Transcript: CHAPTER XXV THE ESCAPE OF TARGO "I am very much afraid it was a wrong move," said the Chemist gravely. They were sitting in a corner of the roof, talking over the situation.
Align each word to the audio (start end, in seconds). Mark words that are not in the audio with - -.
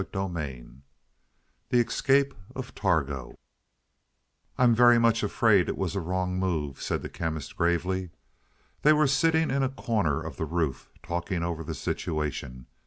CHAPTER 0.01 0.17
XXV 0.17 0.77
THE 1.69 1.79
ESCAPE 1.79 2.33
OF 2.55 2.73
TARGO 2.73 3.35
"I 4.57 4.63
am 4.63 4.73
very 4.73 4.97
much 4.97 5.21
afraid 5.21 5.69
it 5.69 5.77
was 5.77 5.95
a 5.95 5.99
wrong 6.01 6.39
move," 6.39 6.81
said 6.81 7.03
the 7.03 7.07
Chemist 7.07 7.55
gravely. 7.55 8.09
They 8.81 8.93
were 8.93 9.05
sitting 9.05 9.51
in 9.51 9.61
a 9.61 9.69
corner 9.69 10.19
of 10.19 10.37
the 10.37 10.45
roof, 10.45 10.89
talking 11.03 11.43
over 11.43 11.63
the 11.63 11.75
situation. 11.75 12.65